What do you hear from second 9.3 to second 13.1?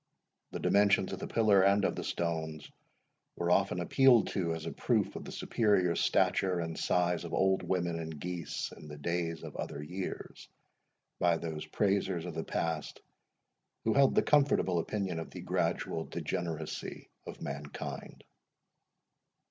of other years, by those praisers of the past